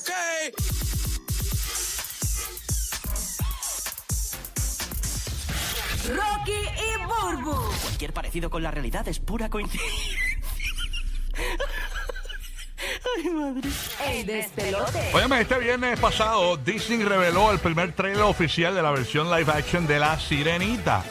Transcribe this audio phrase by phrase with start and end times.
[0.00, 0.10] ok.
[6.08, 7.54] Rocky y Burbu.
[7.82, 10.18] Cualquier parecido con la realidad es pura coincidencia.
[13.16, 13.68] Ay, madre.
[14.06, 15.10] El despelote.
[15.12, 19.86] Óyeme, este viernes pasado Disney reveló el primer trailer oficial de la versión live action
[19.86, 21.04] de La Sirenita.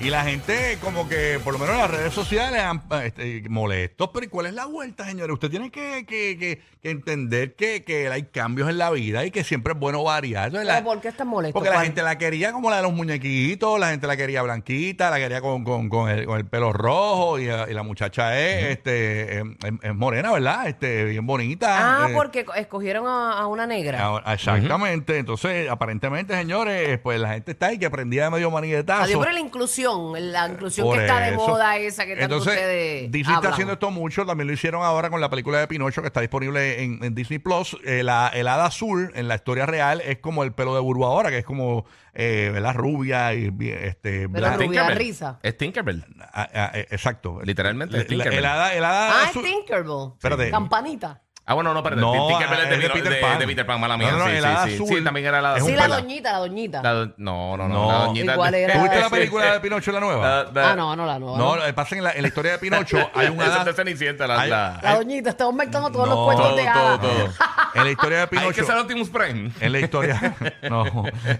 [0.00, 4.10] Y la gente, como que, por lo menos en las redes sociales, han, este, molestos.
[4.12, 5.32] Pero ¿y cuál es la vuelta, señores?
[5.32, 9.30] Usted tiene que, que- que- que entender que, que hay cambios en la vida y
[9.30, 10.46] que siempre es bueno variar.
[10.48, 11.54] Entonces, la- ¿Pero por qué estás molesto?
[11.54, 11.86] porque la ¿Cuál?
[11.86, 15.40] gente la quería como la de los muñequitos, la gente la quería blanquita, la quería
[15.40, 19.44] con, con- con el, con el pelo rojo y, y la muchacha es, este, es,
[19.80, 20.66] es morena, ¿verdad?
[20.68, 22.02] Este, bien bonita.
[22.02, 24.02] Ah, eh, porque escogieron a, a una negra.
[24.02, 25.16] Ahora, Exactamente.
[25.16, 29.04] Entonces, aparentemente, señores, pues la gente está ahí que aprendía de medio maniguetazo.
[29.04, 29.83] Adiós por la inclusión,
[30.18, 31.36] la inclusión Por que está de eso.
[31.36, 34.24] moda esa que tanto Entonces, ustedes Disney está haciendo esto mucho.
[34.26, 37.38] También lo hicieron ahora con la película de Pinocho que está disponible en, en Disney
[37.38, 37.76] Plus.
[37.84, 41.04] Eh, la, el hada azul en la historia real es como el pelo de Burbu
[41.04, 41.84] ahora, que es como,
[42.14, 42.74] eh, ¿verdad?
[42.74, 44.56] Rubia y este, Pero blanca.
[44.56, 44.98] rubia Tinkerbell.
[44.98, 45.38] risa.
[45.42, 46.04] Es Tinkerbell.
[46.32, 47.40] Ah, ah, eh, exacto.
[47.42, 48.38] Literalmente, La- es Tinkerbell.
[48.38, 49.44] el hada, el hada Ah, es azul.
[49.44, 50.12] Tinkerbell.
[50.16, 50.50] Espérate.
[50.50, 51.20] Campanita.
[51.46, 52.00] Ah, bueno, no, perdón.
[52.00, 53.38] No, Tinkerbell es de, es de Pino- Peter de- Pan.
[53.38, 54.12] de Peter Pan, mala mía.
[54.12, 54.74] No, no, sí, el sí, hada sí.
[54.76, 56.82] azul Sí, también era la es un Sí, la doñita, la doñita.
[56.82, 57.92] La do- no, no, no, No.
[57.92, 58.32] La doñita.
[58.32, 58.74] ¿Y cuál era?
[58.74, 60.46] ¿Tuviste la película de Pinocho la nueva?
[60.56, 61.36] Ah, no, no, la nueva.
[61.36, 63.44] No, No, lo que pasa en la, en la historia de Pinocho hay un Esa
[63.46, 63.64] es hada.
[63.64, 64.40] de Cenicienta, la...
[64.40, 66.14] hay- la- La doñita, estamos mezclando todos No.
[66.14, 67.00] los cuentos de Todo, hadas.
[67.00, 67.32] todo, todo.
[67.74, 68.64] En la historia de Hay que Pinocho.
[68.64, 69.50] ser Optimus Prime.
[69.60, 70.34] En la historia.
[70.70, 70.84] No.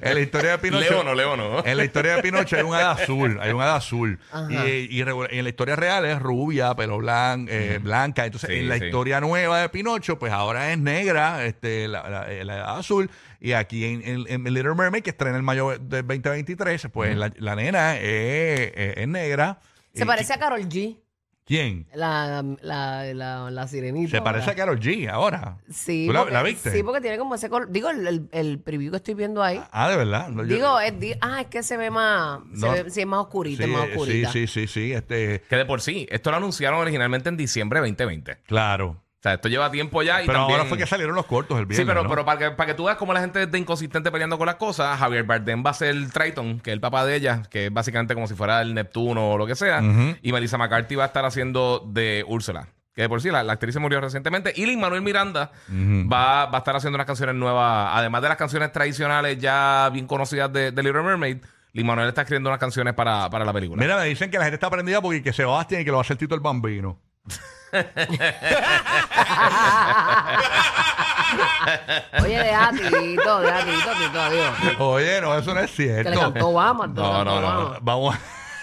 [0.02, 0.90] En la historia de Pinocho.
[0.90, 1.64] Leo no, Leo no.
[1.64, 3.38] En la historia de Pinocho hay un hada azul.
[3.40, 4.18] Hay un hada azul.
[4.50, 8.26] Y, y regu- y en la historia real es rubia, pero blan- eh, blanca.
[8.26, 8.84] Entonces, Sí, en la sí.
[8.86, 9.68] historia nueva de
[10.18, 13.10] Pues ahora es negra, este, la, la- la hada azul.
[13.40, 17.30] Y aquí en, en- en Little Mermaid, que estrena el mayo del 2023, pues la,
[17.36, 19.60] la nena es, es- es negra.
[19.94, 20.98] Se Y- parece a Carol G.
[21.46, 21.86] ¿Quién?
[21.94, 24.12] La, la, la, la sirenita.
[24.12, 24.54] Se parece a.
[24.54, 25.58] Karol G ahora.
[25.70, 26.06] Sí.
[26.06, 26.70] ¿Tú la, porque- la viste?
[26.72, 27.70] Sí, porque tiene como ese color.
[27.70, 29.60] Digo, el, el, el preview que estoy viendo ahí.
[29.70, 30.30] Ah, de verdad.
[30.30, 32.40] No, yo- Digo, es, di- ah, es que se ve más.
[32.54, 32.72] Se No.
[32.72, 34.32] ve, sí, es más oscurita, sí, es más sí, oscurita.
[34.32, 34.92] sí, sí, sí.
[34.94, 38.38] Este, Que de por sí, esto lo anunciaron originalmente en diciembre de 2020.
[38.46, 39.03] claro.
[39.24, 40.58] O sea, esto lleva tiempo ya y Pero también...
[40.58, 41.78] ahora fue que salieron los cortos el viernes.
[41.78, 42.10] Sí, pero, ¿no?
[42.10, 44.44] pero para, que, para que tú veas cómo la gente es de inconsistente peleando con
[44.44, 47.68] las cosas, Javier Bardem va a ser Triton, que es el papá de ella, que
[47.68, 49.80] es básicamente como si fuera el Neptuno o lo que sea.
[50.20, 52.68] Y Melissa McCarthy va a estar haciendo de Úrsula.
[52.94, 54.52] Que de por sí, la, la actriz se murió recientemente.
[54.54, 58.36] Y Lin Manuel Miranda va, va a estar haciendo unas canciones nuevas, además de las
[58.36, 61.38] canciones tradicionales ya bien conocidas de, de Little Mermaid.
[61.72, 63.80] Lin Manuel está escribiendo unas canciones para, para la película.
[63.80, 66.02] Mira, me dicen que la gente está prendida porque que Sebastián y que lo va
[66.02, 66.98] a hacer Tito el Bambino.
[72.22, 74.54] Oye, deja Tito, deja Tito, Tito, adiós.
[74.78, 76.20] Oye, no, eso no es Que le cierto.
[76.20, 76.86] cantó Obama.
[76.86, 77.76] No, no, no, no.
[77.80, 78.18] Vamos a...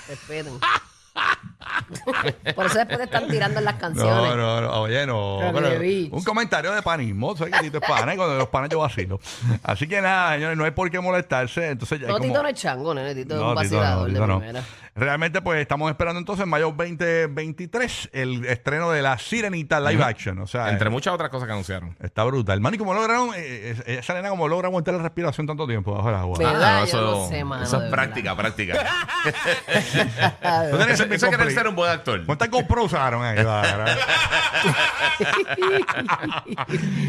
[0.07, 0.59] Respeten.
[2.55, 4.35] Por eso después te están tirando en las No, canciones.
[4.35, 5.39] no, no, oye, no.
[5.53, 6.13] Pero que bitch.
[6.13, 7.35] un comentario de panismo.
[7.35, 9.19] Sabes que Tito es pana y cuando los panas yo vacilo.
[9.63, 11.69] Así que nada, señores, no hay por qué molestarse.
[11.69, 13.15] Entonces ya No, como- Tito no es chango, nene.
[13.15, 14.39] Tito es No, un Tito no, vacilador Tito de no.
[14.39, 14.63] primera.
[14.93, 20.37] Realmente, pues estamos esperando entonces en mayo 2023 el estreno de la Sirenita live action.
[20.39, 21.95] O sea, Entre eh, muchas otras cosas que anunciaron.
[22.01, 22.59] está brutal.
[22.59, 23.29] Man, ¿y cómo lograron?
[23.35, 26.09] eh, eh, esa nena, como logra aguantar la respiración tanto tiempo bajo.
[26.09, 27.89] Ah, no sé, mano, Eso de es verdad.
[27.89, 28.85] práctica, práctica.
[30.71, 31.21] Tú tienes que ser bien
[31.81, 32.25] un buen actor.
[32.25, 33.37] ¿Cuántas GoPro usaron ahí?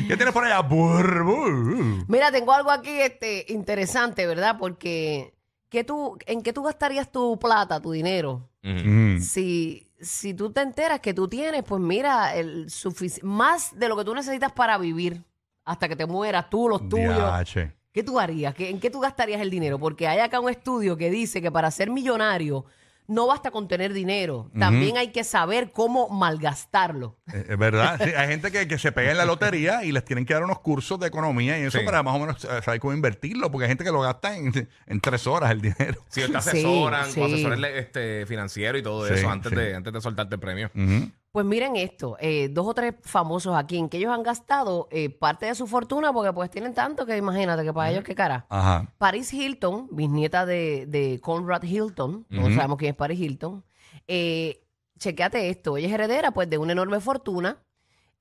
[0.09, 0.61] ¿Qué tienes por allá?
[0.61, 2.05] Burbu.
[2.09, 4.57] Mira, tengo algo aquí este, interesante, ¿verdad?
[4.59, 5.35] Porque
[5.69, 8.49] ¿qué tú, ¿en qué tú gastarías tu plata, tu dinero?
[8.63, 9.19] Mm.
[9.21, 13.97] Si, si tú te enteras que tú tienes, pues mira, el sufici- más de lo
[13.97, 15.23] que tú necesitas para vivir
[15.65, 17.15] hasta que te mueras, tú, los tuyos.
[17.17, 17.73] Diache.
[17.93, 18.55] ¿Qué tú harías?
[18.55, 19.79] ¿Qué- ¿En qué tú gastarías el dinero?
[19.79, 22.65] Porque hay acá un estudio que dice que para ser millonario
[23.13, 27.19] no basta con tener dinero, también hay que saber cómo malgastarlo.
[27.33, 28.01] Eh, Es verdad.
[28.03, 30.43] Sí, hay gente que, que se pega en la lotería y les tienen que dar
[30.45, 31.85] unos cursos de economía y eso Sí.
[31.85, 34.69] para más o menos eh, saber cómo invertirlo, porque hay gente que lo gasta en,
[34.87, 36.05] en tres horas el dinero.
[36.09, 37.21] Si te asesoran, sí.
[37.21, 39.57] con asesores este, financieros y todo Sí, eso antes, sí.
[39.57, 40.71] de, antes de soltarte el premio.
[40.75, 41.11] Ujú.
[41.33, 45.09] Pues miren esto, eh, dos o tres famosos aquí en que ellos han gastado eh,
[45.09, 48.45] parte de su fortuna porque pues tienen tanto que imagínate que para ellos qué cara.
[48.51, 48.93] Ajá.
[48.99, 52.53] Paris Hilton, bisnieta de, de Conrad Hilton, Ujú.
[52.55, 53.65] sabemos quién es Paris Hilton.
[54.07, 54.63] Eh,
[54.99, 57.57] chequeate esto, ella es heredera pues de una enorme fortuna.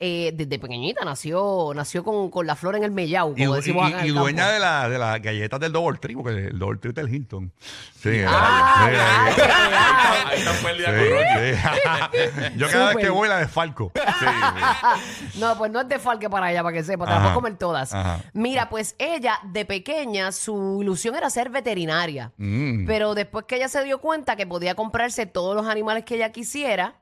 [0.04, 3.88] Eh, desde pequeñita nació nació con, con la flor en el mellao, Y, como decimos
[3.88, 4.54] y- acá en y el dueña campo.
[4.54, 7.54] de, la, de las galletas del Double Tree, porque el Double Tree es del Hilton.
[8.02, 9.42] Sí, Ah, sí, sí.
[10.26, 12.50] Ahí está el sí, con Rocky.
[12.50, 12.58] sí.
[12.58, 13.06] Yo cada vez Súper.
[13.06, 13.92] que voy la desfalco.
[15.40, 17.28] No, pues no es de falque para ella, para que sepa, te las Ajá.
[17.30, 17.94] puedo comer todas.
[17.94, 18.20] Ajá.
[18.34, 22.32] Mira, pues ella de pequeña su ilusión era ser veterinaria.
[22.38, 22.86] Mm.
[22.86, 26.32] Pero después que ella se dio cuenta que podía comprarse todos los animales que ella
[26.32, 26.96] quisiera,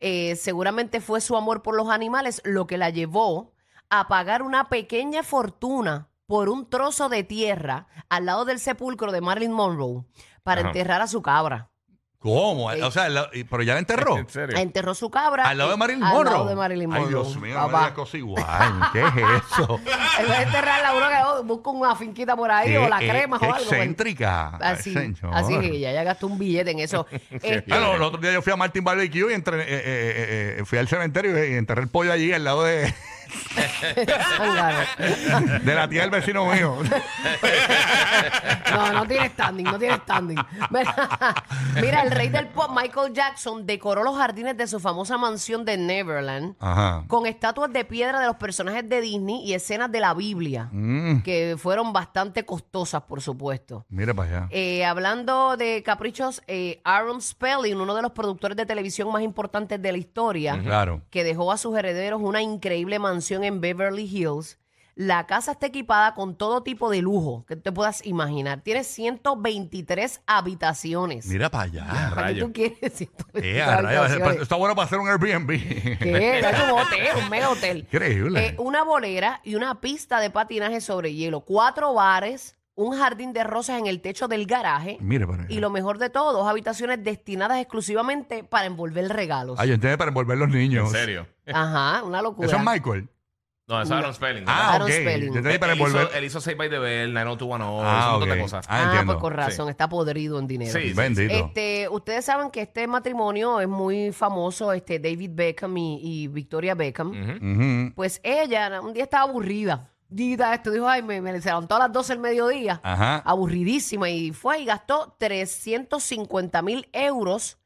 [0.00, 3.52] eh, seguramente fue su amor por los animales lo que la llevó
[3.90, 9.20] a pagar una pequeña fortuna por un trozo de tierra al lado del sepulcro de
[9.20, 10.04] Marilyn Monroe
[10.42, 10.70] para Ajá.
[10.70, 11.70] enterrar a su cabra.
[12.18, 12.66] ¿Cómo?
[12.66, 14.18] O sea, la- pero ya la enterró.
[14.18, 14.56] ¿En serio?
[14.58, 15.48] Enterró su cabra.
[15.48, 16.32] Al lado de eh, Marilyn Al Monroe.
[16.34, 17.06] lado de Marilyn Ay.
[17.06, 18.44] Dios mío, no me cosa igual.
[18.92, 19.12] ¿Qué es
[19.52, 19.80] eso?
[20.20, 21.14] En vez de enterrarla, uno que
[21.44, 23.54] busca una finquita por ahí o la Qué- crema o algo.
[23.56, 23.72] pues.
[23.72, 24.48] excéntrica.
[24.56, 25.30] Así, señor.
[25.34, 27.06] así es ella, ella gastó un billete en eso.
[27.30, 30.62] Este, no, el otro día yo fui a Martin Barbecue y entre, eh, eh, eh,
[30.64, 32.92] fui al cementerio y enterré el pollo allí al lado de.
[35.62, 36.76] de la tía del vecino mío.
[38.70, 40.38] No, no tiene standing, no tiene standing.
[40.70, 41.34] Mira,
[41.80, 45.76] mira, el rey del pop, Michael Jackson, decoró los jardines de su famosa mansión de
[45.76, 47.04] Neverland Ajá.
[47.08, 51.22] con estatuas de piedra de los personajes de Disney y escenas de la Biblia, Mm,
[51.22, 53.84] que fueron bastante costosas, por supuesto.
[53.88, 54.48] mira para allá.
[54.50, 59.80] Eh, hablando de caprichos, eh, Aaron Spelling, uno de los productores de televisión más importantes
[59.80, 61.02] de la historia, Claro.
[61.10, 64.58] que dejó a sus herederos una increíble mansión en Beverly Hills.
[64.96, 68.60] La casa está equipada con todo tipo de lujo que te puedas imaginar.
[68.60, 71.26] Tiene 123 habitaciones.
[71.26, 71.86] Mira para allá.
[71.86, 72.46] ¿Para qué rayo.
[72.46, 74.42] tú quieres 123 Eh, a rayos, habitaciones?
[74.42, 75.48] está bueno para hacer un Airbnb.
[75.98, 76.38] ¿Qué?
[76.40, 77.78] Es un hotel, un mega hotel.
[77.78, 78.46] Increíble.
[78.48, 81.40] Eh, una bolera y una pista de patinaje sobre hielo.
[81.42, 84.96] Cuatro bares, un jardín de rosas en el techo del garaje.
[85.00, 85.52] Mira para allá.
[85.52, 89.58] Y lo mejor de todo, dos habitaciones destinadas exclusivamente para envolver regalos.
[89.60, 90.90] Ay, yo entendí para envolver los ¿En niños.
[90.90, 91.26] serio?
[91.52, 92.46] Ajá, una locura.
[92.48, 93.08] Eso es Michael.
[93.68, 94.44] No, es Aaron Spelling.
[94.48, 94.94] Ah, Aaron ok.
[94.94, 95.30] Spelling.
[95.32, 96.16] Yo entendí para él, hizo, envolver.
[96.16, 98.40] él hizo Save by the Bell, 90210, Ah, un montón de ok.
[98.42, 98.66] cosas.
[98.68, 99.12] Ah, Ah, entiendo.
[99.12, 100.72] pues con razón, está podrido en dinero.
[100.72, 101.34] Sí, sí, Bendito.
[101.34, 106.74] Este, ustedes saben que este matrimonio es muy famoso, este David Beckham y, y Victoria
[106.74, 107.10] Beckham.
[107.10, 107.94] Ujú.
[107.94, 109.88] Pues ella un día estaba aburrida.
[110.10, 113.22] Dita esto, dijo, ay, me, me se levantó a las 12 del mediodía, Ajá.
[113.24, 117.58] aburridísima, y fue y gastó 350 mil euros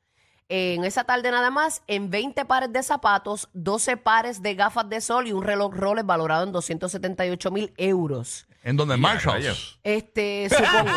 [0.51, 5.01] en esa tarde nada más en 20 pares de zapatos, 12 pares de gafas de
[5.01, 8.47] sol y un reloj Rolex valorado en 278 mil euros.
[8.63, 9.79] En donde Ya, Marshalls.
[9.83, 10.91] Este, supongo,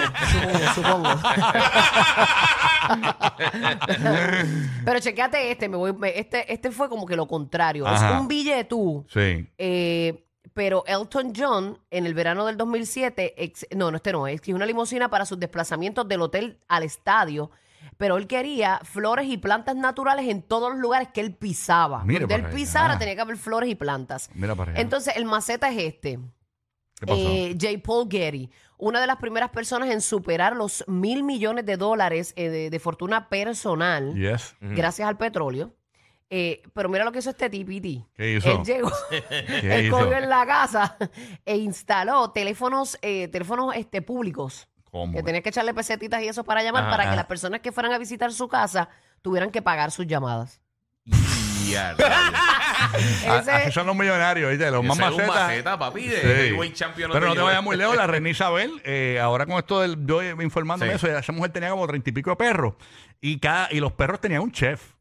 [0.76, 1.10] supongo, supongo.
[4.86, 7.86] Pero chequeate este, me voy, me- este, este fue como que lo contrario.
[7.88, 8.16] Ajá.
[8.16, 9.06] Es un billetú.
[9.12, 9.48] Sí.
[9.58, 10.24] eh,
[10.58, 14.66] pero Elton John, en el verano del 2007, ex- no, no, este no, exigió una
[14.66, 17.52] limusina para sus desplazamientos del hotel al estadio.
[17.98, 22.04] Pero él quería flores y plantas naturales en todos los lugares que él pisaba.
[22.04, 22.58] Mire Donde él para allá.
[22.58, 24.32] pisara tenía que haber flores y plantas.
[24.34, 24.82] Mira para allá.
[24.82, 26.20] Entonces, el maceta es este.
[27.00, 27.20] ¿Qué pasó?
[27.22, 27.74] Eh, J.
[27.86, 28.50] Paul Getty,
[28.80, 32.80] una de las primeras personas en superar los mil millones de dólares eh, de, de
[32.80, 34.56] fortuna personal yes.
[34.60, 35.76] gracias al petróleo.
[36.30, 38.06] Eh, pero mira lo que hizo este tipiti.
[38.14, 38.52] ¿Qué hizo?
[38.52, 39.98] Él llegó, ¿Qué él hizo?
[39.98, 40.98] cogió en la casa
[41.46, 44.68] e instaló teléfonos, eh, teléfonos este, públicos.
[44.92, 45.14] ¿Cómo?
[45.16, 47.72] Que tenías que echarle pesetitas y eso para llamar Ajá, para que las personas que
[47.72, 48.90] fueran a visitar su casa
[49.22, 50.62] tuvieran que pagar sus llamadas.
[51.06, 51.96] Y a.
[52.00, 54.70] Ah, Ese- Así son los millonarios, ¿viste?
[54.72, 55.44] Los más Ese es un macetas.
[55.48, 56.28] maceta, papi, de Sí.
[56.28, 59.58] heavyweight champion Pero the no te vayas muy lejos, la reina Isabel, eh, ahora con
[59.58, 61.06] esto del, yo informándome Sí.
[61.08, 62.74] de eso, esa mujer tenía como treinta y pico de perros
[63.20, 64.94] y cada y los perros tenían un chef.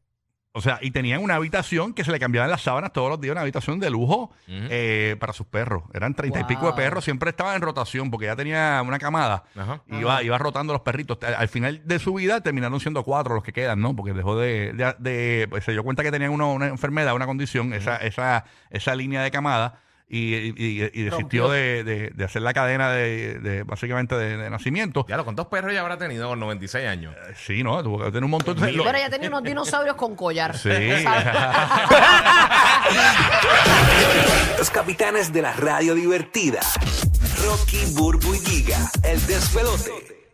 [0.57, 3.31] O sea, y tenían una habitación que se le cambiaban las sábanas todos los días,
[3.33, 5.83] una habitación de lujo eh, para sus perros.
[5.93, 6.75] Eran treinta y pico de Wow.
[6.75, 9.43] perros, siempre estaban en rotación porque ya tenía una camada.
[9.55, 9.81] Ajá.
[9.89, 11.17] Iba, iba rotando los perritos.
[11.21, 13.95] Al, al final de su vida terminaron siendo cuatro los que quedan, ¿no?
[13.95, 14.73] Porque dejó de...
[14.73, 18.45] de, de- pues se dio cuenta que tenían uno- una enfermedad, una condición, esa, esa,
[18.69, 19.79] esa línea de camada.
[20.09, 25.05] Y, y, desistió de, de- de hacer la cadena de, de- básicamente de, de nacimiento.
[25.09, 27.13] Ya lo, ¿cuántos perros ya habrá tenido con 96 años?
[27.27, 27.83] Eh, Sí, ¿no?
[27.83, 28.67] Tuvo que tener un montón de...
[28.71, 30.57] Pero ella tenía unos dinosaurios con collar.
[30.57, 30.69] Sí.
[30.69, 31.03] ¿sabes?
[34.57, 36.59] Los capitanes de la radio divertida.
[37.45, 38.89] Rocky, Burbu y Giga.
[39.03, 39.91] El despelote.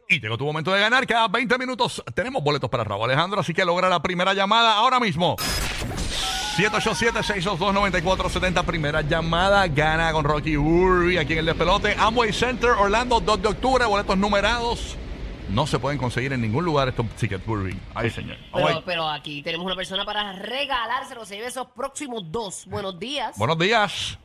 [0.07, 1.05] Y llegó tu momento de ganar.
[1.07, 4.99] Cada 20 minutos tenemos boletos para Raúl Alejandro, así que logra la primera llamada ahora
[4.99, 5.35] mismo.
[6.57, 8.63] 787-622-9470.
[8.63, 9.67] Primera llamada.
[9.67, 11.95] Gana con Rocky Urby aquí en el despelote.
[11.97, 13.85] Amway Center, Orlando, 2 de octubre.
[13.85, 14.95] Boletos numerados.
[15.49, 17.77] No se pueden conseguir en ningún lugar estos tickets Urby.
[17.95, 18.37] Ay, señor.
[18.53, 21.25] Pero, pero aquí tenemos una persona para regalárselo.
[21.25, 22.65] Se lleve esos próximos dos.
[22.67, 23.37] Buenos días.
[23.37, 24.17] Buenos días.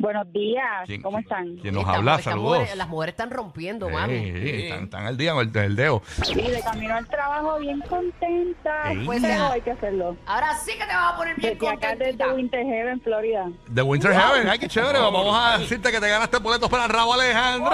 [0.00, 1.56] Buenos días, ¿Quién- ¿cómo están?
[1.56, 2.12] ¿Quién nos Estas- habla?
[2.12, 2.58] estas Saludos.
[2.58, 4.18] mujeres- las mujeres están rompiendo, Sí, mami.
[4.32, 6.02] sí, están, están al día con el, el dedo.
[6.22, 8.92] Sí, de camino al trabajo bien contenta.
[8.92, 9.04] Ey.
[9.04, 10.16] Pues eso hay que hacerlo.
[10.26, 12.24] Ahora sí que te vas a poner bien Desde acá contentita.
[12.26, 13.46] desde Winter Haven, Florida.
[13.66, 14.48] De Winter Heaven.
[14.48, 14.98] Ay, qué chévere.
[15.00, 17.72] Vamos a decirte que te ganaste boletos para Raúl Alejandro.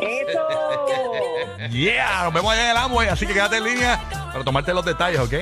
[0.00, 0.40] ¡Eso!
[1.70, 3.98] Yeah, nos vemos allá en el Amway, así que quédate en línea
[4.32, 5.32] para tomarte los detalles, ¿ok?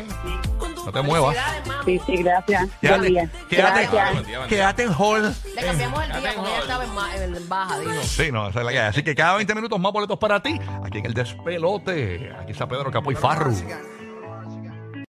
[0.84, 1.36] No te muevas.
[1.84, 2.60] Sí, sí, gracias.
[2.62, 3.30] Buen Quédate, día.
[3.48, 4.12] quédate, Gracias.
[4.12, 4.58] Buen día, buen día.
[4.58, 5.34] quédate en hall.
[5.54, 7.92] Le cambiamos el día porque ella estaba en, ma- en baja, dijo.
[8.02, 8.86] Sí, no, esa es la que hay.
[8.88, 10.58] Así que cada 20 minutos más boletos para ti.
[10.84, 12.32] Aquí en el despelote.
[12.40, 13.52] Aquí está Pedro Capo y Farru.